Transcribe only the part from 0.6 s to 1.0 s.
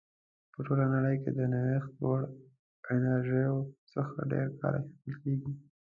ټوله